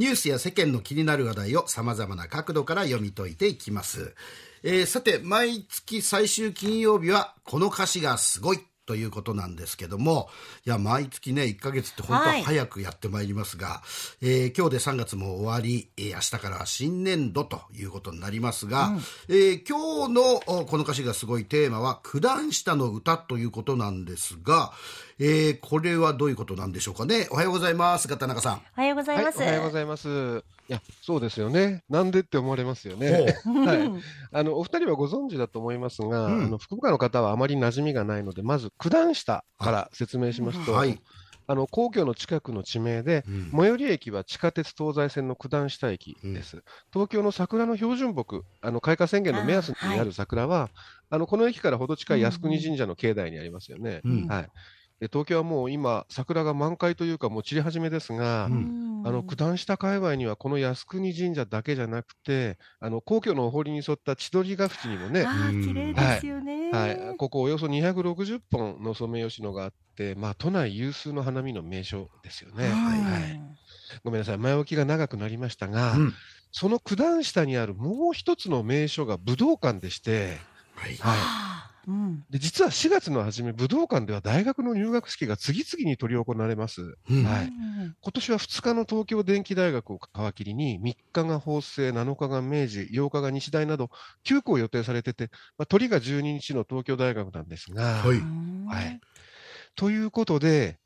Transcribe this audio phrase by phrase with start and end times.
[0.00, 4.14] ニュースや世間の気になる話題を様々な角度から読み解いていきます。
[4.62, 8.60] えーさて、毎月最終金曜日は、この歌詞がすごい
[8.90, 10.28] ということなんですけども、
[10.66, 13.82] いや、毎月ね、1ヶ月って本当ははい早くやってまいりますが、
[14.20, 18.90] えー今日で3月も終わり、えー明日からは新年度ということになりますが、
[19.28, 20.22] えー今日の
[20.62, 24.72] おこの歌詞がすごいテーマは、九段下の歌ということなんですが、
[25.20, 27.28] えーこれはどういうことなんでしょうかね。
[27.30, 28.62] おはようございます、片中さん。
[28.76, 29.38] おはようございます。
[29.38, 30.59] はい、おはようございます。
[30.70, 31.82] いや、そうですよね。
[31.88, 33.10] なんでって思われますよね。
[33.44, 33.90] はい。
[34.30, 40.96] あの、お二人はご存知だと思いますが、うんあの、福岡の方はあまり馴染みがないので、まず、九段下から説明しますと、はい。
[41.48, 46.62] あの、皇居の近くの地名で、うん最寄り駅は地下鉄東西線の九段下駅です。
[46.92, 50.70] 東京の桜の標準木、あの開花宣言の目安にある桜は、
[51.10, 54.02] あのこの駅からほど近い靖国神社の境内にありますよね。
[54.04, 54.48] うんはい。
[55.00, 59.02] で東京はもう今、桜が満開というか、もう散り始めですが、うん。
[59.02, 65.26] あの九段下界隈にはこの靖国神社だけじゃなくて、あの皇居のお堀に沿った千鳥ヶ淵にもね、
[65.64, 66.70] 綺麗ですよね。
[66.70, 72.66] はい、ここおよそ260本のソメイヨシノがあって、まあ、都内有数の花見の名所ですよね。
[72.66, 73.40] うんはい、
[74.04, 76.14] ごめんなさい、前置きが長くなりましたが、うん。
[76.52, 80.36] その九段下にあるもう一つの名所が武道館でして、
[80.74, 80.96] はい。
[80.96, 81.49] はあー
[81.86, 86.96] うんい、で実は4月の初め、武道館では大学の入学式が次々に執り行われます。
[87.10, 87.70] うんはいうん
[88.02, 93.90] 今年は2日の東京電機大学を皮切りに、3日が法政、7日が明治、8日が日大など、
[94.24, 99.00] 9校予定されてて、まあ、鳥が12日の東京大学なんですが、はいうんはい。
[99.74, 100.78] ということで、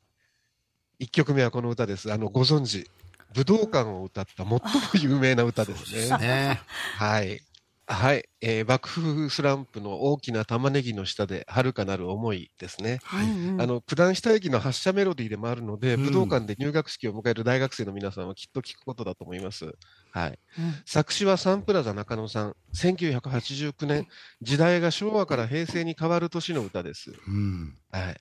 [0.99, 2.11] 1曲目はこの歌です。
[2.11, 2.89] あの、ご存知、
[3.33, 4.59] 武道館を歌った最も
[5.01, 6.17] 有名な歌ですね。
[6.17, 6.61] ね。
[6.97, 7.44] はい。
[7.87, 12.99] はい、えー幕府スランプの大きな玉ねぎの下で遥かなる思いですね。
[13.03, 13.27] はい。
[13.27, 19.71] うんうんあの、九段下駅の発車メロディーでもあるので、うん武道館で入学式を迎える大学生の皆さんはきっと聞くことだと思います。
[20.11, 20.39] はい。
[20.59, 22.55] うん作詞はサンプラザ中野さん。
[22.73, 24.07] 1989年、
[24.41, 27.11] 時代が昭和から平成に変わる年の歌です。
[27.27, 27.77] うん。
[27.91, 28.15] はい。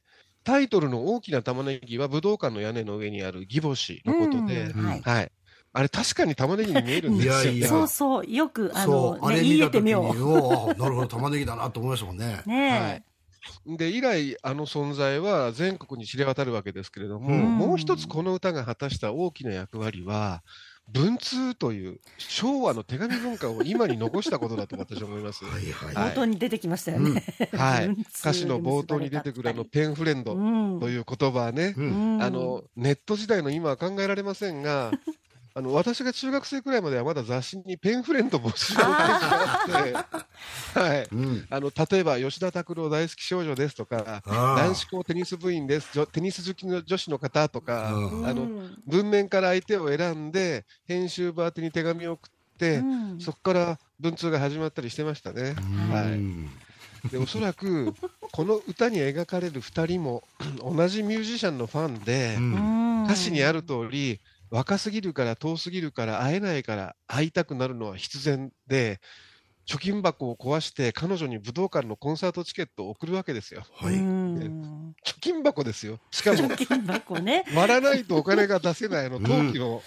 [0.45, 5.33] タイトルの大きな玉ねぎは武道館の屋根の上にある義母子のことで、はい。
[5.77, 7.43] あれ確かに玉ねぎに見えるんですよ、ね。
[7.43, 12.43] いやいやそうそう、よく、あの、そう、あね、言いれ見た時に、得てみよおお、なるほど、玉ねぎだなと思いましたもんね。
[12.47, 12.49] う。
[12.49, 13.05] ねはい
[13.67, 20.43] で、以来、あの存在は全国に知れ渡るわけですけれども、うんもう一つこの歌が果たした大きな役割は、
[20.89, 25.45] 文通という昭和の手紙文化を今に残したことだと私は思います。
[25.47, 25.95] はいはい。
[25.95, 27.23] はい冒頭に出てきましたよね。
[27.53, 32.23] はい文通歌詞の冒頭に出てくるあのペンフレンドうんという言葉はね、うん。
[32.23, 34.93] あの、ネット時代の今は考えられませんが、
[35.57, 39.93] あの、私が中学生くらいまではまだ雑誌にペンフレンド募集のページがあって、
[40.81, 41.09] はい。
[41.13, 41.47] うん。
[41.49, 55.55] あの、例えば、吉田拓郎大好き少女ですとか、あ男子校テニス部員です、女テニス好きの女子の方とか、うんあの、うん文面から相手を選んで、編集部宛てに手紙を送って、うんそこから文通が始まったりしてましたね。
[55.93, 56.03] は
[57.05, 57.11] い。
[57.11, 57.95] で、おそらく、
[58.33, 60.25] この歌に描かれる2人も、
[60.61, 63.05] 同じミュージシャンのファンで、うん。
[63.05, 64.21] 歌詞にある通り、
[64.55, 69.01] 若すぎるから遠すぎるから会えないから会いたくなるのは必然で、
[69.67, 73.63] 貯金箱を壊して彼女に武道館のコンサートチケットを送るわけですよ。
[73.73, 73.95] はい。
[73.95, 75.99] うん貯金箱ですよ。
[76.11, 77.45] しかも、貯金箱ね。
[77.55, 79.83] 割らないとお金が出せないあの陶器の、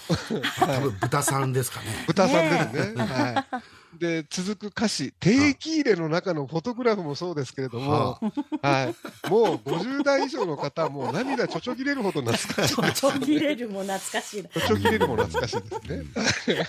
[0.59, 1.85] 多分豚さんですかね。
[2.07, 3.03] 豚さんですね。
[3.03, 3.99] はい。
[3.99, 8.19] で、続く歌詞、定期入れの中のフォトグラフもそうですけれどもは、
[8.61, 9.29] はい。
[9.29, 13.19] もう50代以上の方はもう涙ちょちょぎれるほど懐かしいですよね。
[13.19, 14.49] 途切れるも懐かしいな。
[14.49, 16.65] ちょちょぎれるも懐かしいですね。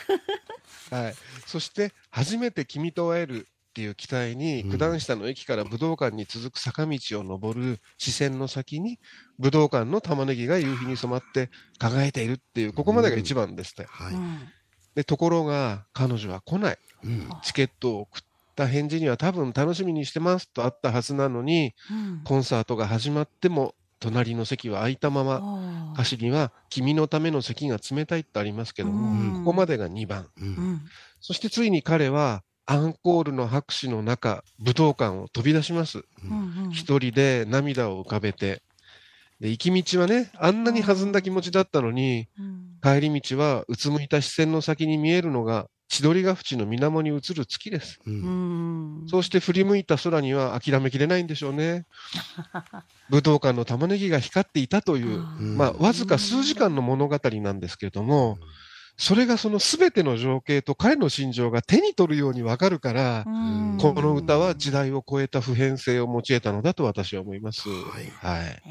[0.91, 1.15] はい。
[1.47, 8.99] そして、初めて君と会えるっていう期待に、うん九段下の駅から武道館に続く坂道を登る視線の先に、
[9.38, 13.87] 武道館の玉ねぎが夕日に染まって輝いているっていう、ここまでが一番ですね。
[13.88, 14.15] はい。
[14.15, 14.38] うん
[14.99, 16.78] で、ところが、彼女は来ない。
[17.05, 17.28] うん。
[17.44, 18.22] チケットを送っ
[18.56, 30.29] た返事には多分楽しみにしてますとあったはずなのに、うんコンサートが始まっても、隣の席は空いたまま、あ歌詞には、君のための席が冷たいってありますけども、うんここまでが2番。
[30.41, 30.45] う。
[30.45, 30.81] んん
[31.21, 36.03] そしてついに彼は、アンコールの拍手の中、武道館を飛び出します。
[36.23, 38.62] うんうん一人で涙を浮かべて。
[39.41, 47.99] で、行き道はね、あんなに弾んだ気持ちだったのに、うん帰り道はうつむいた視線の先に見えるのが、千鳥ヶ淵の水面に映る月です。
[48.06, 48.11] う。
[48.11, 51.87] うんんそうして振り向いた空には諦めきれないんでしょうね。
[53.11, 58.38] 武道館の玉ねぎが光っていたという、うんまあ、わずか数時間の物語なんですけれども、
[58.99, 67.69] それがその全ての情景と彼の心情が手に取るようにわかるから、うんこの歌は時代を超えた普遍性を持ち得たのだと私は思います。
[67.69, 68.62] はいはい。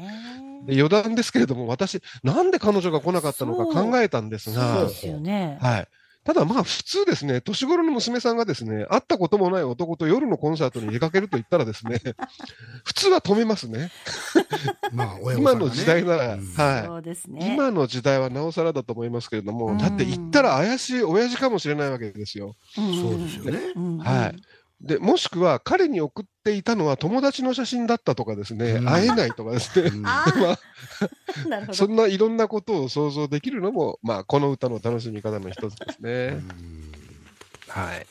[0.70, 5.56] 余談ですけれども、私、なんで彼女が来なかったのか考えたんですそうがで、すよね。
[5.62, 5.88] はい。
[6.28, 12.02] ただまあ普通ですね、年頃の娘さんがですね、会ったこともない男と夜のコンサートに出かけると言ったらですね、
[12.84, 13.90] 普通は止めますね。
[14.92, 17.30] まあ、ね今の時代なら、うんはい。
[17.30, 17.54] ね。
[17.54, 22.56] 今の時代はなおさらだと思いますけれども、うんだって言ったら怪しい親父かもしれないわけですよ。
[22.76, 23.60] うんそうですよね。
[23.74, 24.36] うんはい。
[24.80, 31.74] で、もしくは彼に送っていたのは友達の写真だったとかですね、うん会えないとかですね、うんあ まあ。
[31.74, 36.10] そんないろんなことを想像できるのも、まあ、この歌の楽しみ方の一つですね。
[36.10, 36.92] うん
[37.68, 38.06] はい。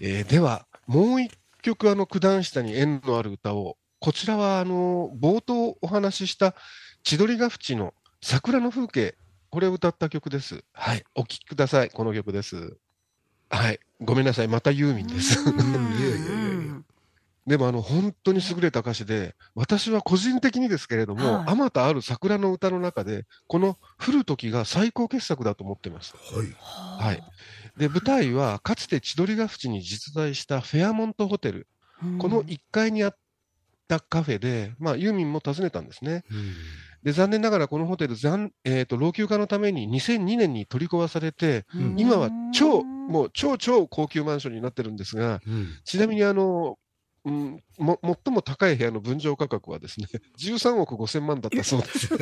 [0.00, 1.32] えーでは、もう一
[1.62, 6.54] 曲、あの、九段下に縁のある歌を、こちらは、あの、冒頭お話しした
[7.02, 9.16] 千鳥ヶ淵の桜の風景、
[9.50, 10.64] これを歌った曲です。
[10.72, 11.04] はい。
[11.14, 11.90] お聴きください。
[11.90, 12.76] この曲です。
[13.50, 13.80] はい。
[14.00, 14.48] ごめんなさい。
[14.48, 15.44] またユーミンです。
[17.46, 26.14] でも、あの、本当に優れた歌詞で、私は個人的にですけれども、はいあまたある桜の歌の中で、この降る時が最高傑作だと思ってます。
[26.16, 26.56] はい。
[26.58, 27.22] はい。
[27.76, 31.66] で、舞台は、かつて千鳥ヶ淵に実在したフェアモントホテル。
[32.18, 33.16] この1階にあっ
[33.88, 36.24] たカフェで、まあ、ユーミンも訪ねたんですね。
[36.30, 36.54] うん
[37.02, 46.78] で、残念ながらこのホテル、残えーと老朽化のために2002年に取り壊されて、うん今は超、もう超超高級マンションになってるんですが、うんちなみにあの、
[47.24, 50.06] うん、も最も高い部屋の分譲価格はですね、
[50.38, 52.08] 13億5千万だったそうです。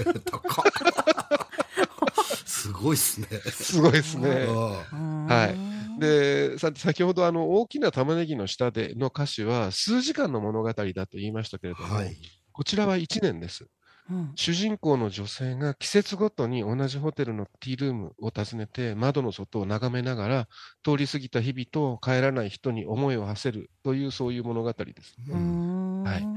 [2.46, 3.26] すごいっすね。
[3.50, 4.46] すごいですね。
[4.48, 4.86] あ
[5.28, 12.16] はいで、さ先ほどあの大きな玉ねぎの下での歌詞は数時間の物語だと言いましたけれども、はい。
[12.52, 13.66] こちらは1年です。
[14.10, 20.48] うん主人公の女性が季節ごとに同じホテルのティールームを訪ねて窓の外を眺めながら
[20.84, 25.16] 通り過ぎた日々と帰らない人に思いを馳せるというそういう物語です。
[25.28, 26.28] うーんはい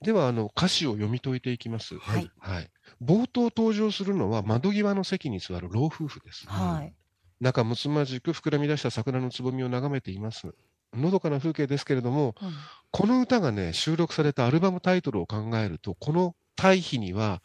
[0.00, 1.98] ではあの歌詞を読み解いていきます。
[1.98, 2.70] はいはい。
[3.02, 6.46] 冒頭登場するのは窓際の席に座る老夫婦です。
[6.48, 6.94] はい。
[7.40, 10.52] 仲睦まじく膨らみ出した桜のつぼみを眺めています。
[10.94, 12.52] のどかな風景ですけれども、うん
[12.90, 17.40] この歌がね、収録されたアルバムタイトルを考えると、この対比には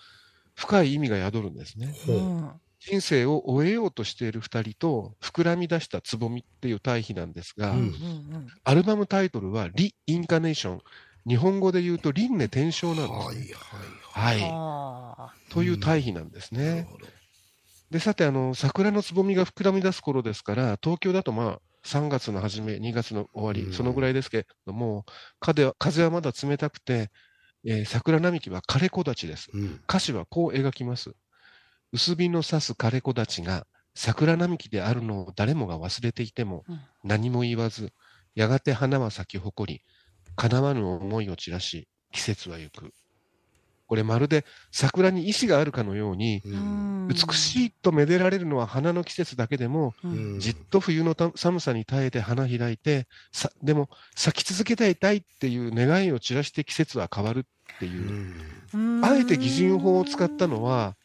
[0.55, 1.95] 深い意味が宿るんですね。
[2.79, 10.81] 人生を終えようとしている二人と、膨らみ出したつぼみっていう対比なんですが、うんうんアルバムタイトルはリ・インカネーション。
[11.25, 13.55] 日本語で言うと輪廻転生なんはいですね。
[14.13, 14.51] はいはい。
[14.51, 16.85] あという対比なんですね。
[16.89, 17.07] ほど。
[17.89, 25.05] で、さて、あの、桜のつぼみが膨らみ出す頃ですから、東京だとまあ、3月の初め、2月の終わり、うんそのぐらいですけども、
[25.39, 25.63] 風
[26.03, 27.11] はまだ冷たくて、
[27.65, 29.49] えー桜並木は枯れ木立ちです。
[29.53, 29.79] うん。
[29.87, 31.13] 歌詞はこう描きます。
[31.91, 37.91] 薄日の差す枯れ木立ちが桜並木であるのを誰もが忘れていてもうん何も言わず、
[38.35, 39.81] やがて花は咲き誇り、
[40.35, 42.93] 叶わぬ思いを散らし、季節は行く。
[43.87, 47.07] これまるで桜に意志があるかのように、うーん。
[47.09, 57.45] 美しいとめでられるのは花の季節だけでも、ううんんじっと冬のた寒さに耐えて花開いて、さでも咲き続けたいたいっていう願いを散らして季節は変わる
[57.75, 58.33] っていう。
[58.73, 59.05] う、ん。
[59.05, 60.95] あえて擬人法を使ったのは、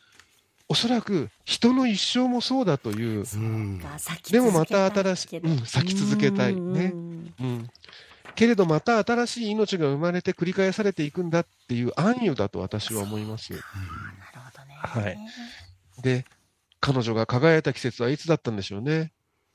[0.68, 3.80] おそらく人の一生もそうだという、うん。
[4.30, 6.54] でもまた新しいうん咲き続けたい。
[6.54, 6.92] ね。
[7.40, 7.70] うん、
[8.34, 13.52] けれどまた新しい命が生まれて繰り返されていくんだっていう暗喩だと私は思います。
[13.52, 13.62] なる
[14.44, 14.74] ほどね。
[14.74, 15.18] はい。
[16.02, 16.26] で、
[16.80, 19.12] 彼女が輝いた季節はいつだったんでしょうね。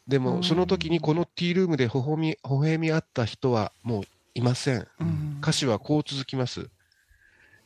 [0.07, 0.44] でも、うん。
[0.44, 4.87] その時にこのティールームで微笑み、微笑み合った人はもういません。
[4.99, 5.37] うん。
[5.42, 6.69] 歌詞はこう続きます。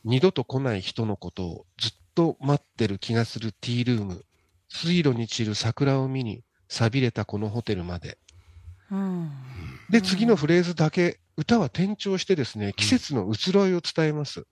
[0.04, 4.24] 二度と来ない人のことをずっと待ってる気がするティールーム。
[4.68, 8.18] 水路に散る桜を見に、錆びれたこのホテルまで。
[8.90, 9.30] うん
[9.90, 14.46] で、次のフレーズだけ、歌は転調してですね、季節の移ろいを伝えます。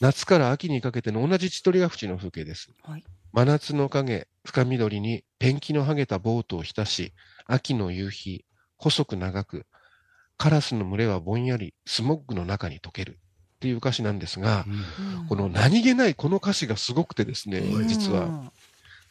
[0.00, 2.70] 夏から秋にかけての同じ千鳥ヶ淵の風景です。
[2.82, 3.04] はい
[3.34, 7.14] 真夏の影、深緑にペンキの剥げたボートを浸し、
[7.46, 8.44] 秋の夕日、
[8.76, 9.64] 細く長く、
[10.36, 13.18] カラスの群れはぼんやりスモッグの中に溶ける
[13.62, 18.50] っていう歌詞なんですが、うんこの何気ないこの歌詞がすごくてですね、うん実は、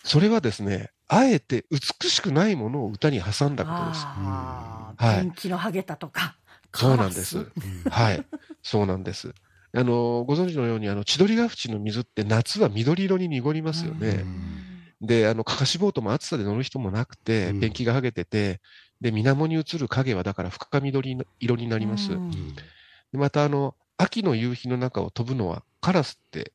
[0.03, 4.05] それはですね、あえて美しくないものを歌に挟んだことです。
[4.05, 6.35] はいペンキの剥げたとか。
[6.73, 7.37] そうなんです。
[7.37, 7.45] うん
[7.89, 8.25] はい。
[8.61, 9.33] そうなんです。
[9.73, 14.25] あの、ご存知のように、あの、千鳥ヶ淵の水って夏は緑色に濁りますようね。
[14.25, 18.59] んで、あの、かかしボートも暑さで乗る人もなくて、うんペンキが剥げてて、
[18.99, 22.11] で、水面に映る影はだから深緑色になります。
[23.11, 26.53] また、あの、秋の夕日の中を飛ぶのはカラスって、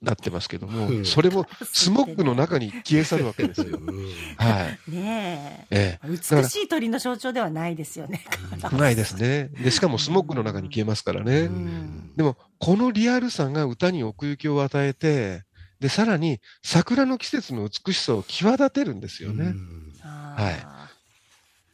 [0.00, 3.78] なってますけども、うんそれもスモッグの中に消え去るわけですよ。
[3.80, 3.96] うん
[4.36, 4.90] はい。
[4.90, 6.00] ねええ。
[6.04, 6.08] え。
[6.08, 8.24] だ美しい鳥の象徴ではないですよね。
[8.72, 9.50] ないですね。
[9.60, 11.40] で、しかもスモッグの中に消えますからね。
[11.40, 15.44] うんでも、このリアルさが歌に奥行きを与えて、
[15.80, 19.46] で、さらに桜の季節の美しさを際立てるんですよね。
[19.46, 20.77] うんあ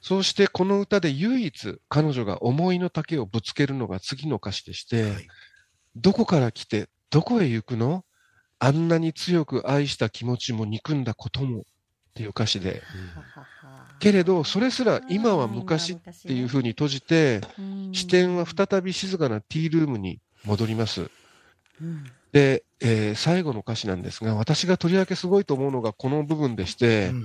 [0.07, 5.27] そうしてこの歌で唯一彼女が思いの丈をぶつけるのが次の歌詞でして、はい。
[5.97, 8.05] どこから来てどこへ行くの？
[8.59, 11.63] あんなに強く愛した気持ちも憎んだこともっ
[12.13, 13.87] ていう歌詞で、ーははは。
[13.99, 17.41] けれどそれすら今は昔っていうふうに閉じて、
[17.93, 21.09] 視点は再び静かなティールームに戻ります。
[21.81, 22.05] うん。
[22.31, 27.25] で、えー最後の歌詞なんですが、私がとりわけすごいと思うのがこの部分でして、うん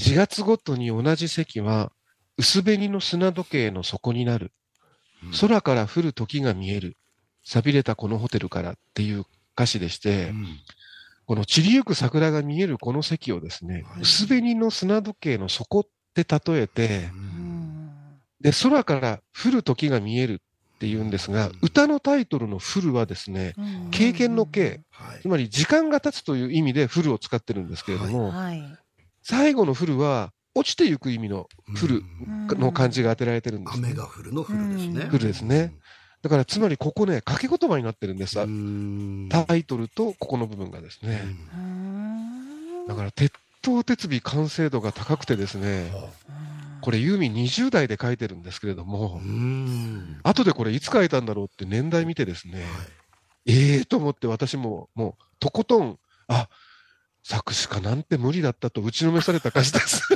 [0.00, 1.92] 4月ごとに同じ席は
[2.38, 4.52] 薄紅の砂時計の底になる。
[5.38, 6.96] 空から降る時が見える。
[7.44, 10.46] 錆びれたこのホテルからっていう歌詞でして、うん。
[11.26, 14.02] この散りゆく桜が見えるこの席をですね、はい。
[14.02, 17.10] 薄紅の砂時計の底って例えて
[18.40, 20.40] で、空から降る時が見える
[20.76, 21.58] っていうんですが、うん。
[21.62, 23.90] 歌のタイトルの降るはですね、うん。
[23.90, 24.80] 経験の経。
[24.90, 25.20] はい。
[25.20, 28.79] つまり時間が経つという意味で降るを使ってるんですけれども、はい。
[29.22, 31.48] 最後の降るは落ちていく意味の
[31.80, 32.02] 降る
[32.50, 32.58] うん。
[32.58, 35.02] の漢字が当てられてるんです、ね雨が降るの降るですね。
[35.04, 35.74] うん降るですね。
[36.22, 38.38] だからつまりここね、掛け言葉になってるんです。
[38.38, 39.28] うん。
[39.30, 41.22] タイトルとここの部分がですね。
[42.88, 45.90] だから鉄頭鉄尾完成度が高くてですね、
[46.82, 49.20] これユーミン20代で書いてるんですけれども。
[49.24, 50.20] う、ん。
[50.22, 52.64] 後でこれいつ書いたんだろうって年代見てですね、はい。
[53.46, 55.96] ええと思って私ももうとことん、あ、
[57.22, 60.02] 作詞家なんて無理だったと打ちのめされた歌詞です。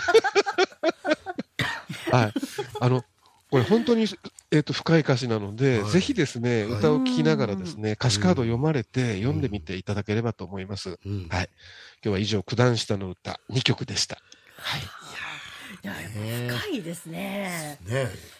[2.11, 2.33] はい。
[2.81, 3.05] あの、
[3.51, 4.07] これ本当に、
[4.51, 5.91] えっ、と、深い歌詞なので、はい。
[5.91, 6.73] ぜひですね、はい。
[6.79, 10.99] 歌を聴きながらですね、歌詞カードを読まれて読んでみていただければと思います。
[11.05, 11.29] うん。
[11.29, 11.51] はい。
[12.03, 14.17] 今日は以上、九段下の歌2曲でした。
[14.17, 14.19] い。
[15.87, 17.79] やね深いですね。
[17.87, 18.35] ねえ。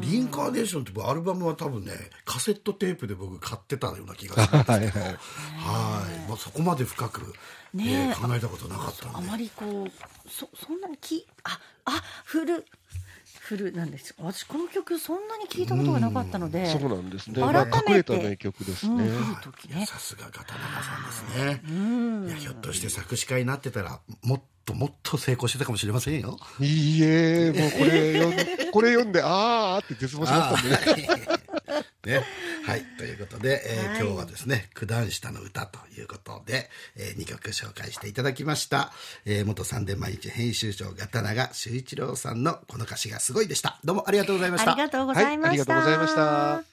[0.00, 1.92] リンカーネーションって僕アルバムは多分ね
[2.24, 5.00] カセットテープで僕買ってたような気がするんですけど。
[5.00, 5.12] はいはい。
[5.12, 6.01] はい
[6.32, 7.20] まあそこまで深く、
[7.74, 7.92] ねえ。
[8.08, 9.18] えー考えたことなかったんで。
[9.18, 12.64] あまりこうそそんなにきああフル
[13.40, 17.34] フルなんです私この曲そんなに聞いたことがなかったのでそうなんですね。
[17.34, 19.04] 改まあめて隠れた名曲ですね。
[19.04, 19.16] うん。
[19.16, 19.86] 降る時ね。
[19.86, 22.28] さすが片長さんですね、うん。
[22.28, 26.38] いやひょっとして作詞家になってたらもっともっと成功してたかもしれませんよ。
[26.60, 31.18] いいえ、もうこれ読んで、これ読んで、あーって絶望しましたね。
[32.06, 32.24] ね。
[32.64, 32.84] はい。
[32.98, 38.92] ということで、えーはい今日はですね、九段下の歌ということで、え2曲紹介していただきました。
[39.24, 43.78] えー元サンデー毎日編集長、ガタナガ修一郎さんのこの歌詞がすごいでした。
[43.84, 44.72] どうもありがとうございました。
[44.72, 46.14] ありがとうございました、はいありがとうございまし
[46.66, 46.71] た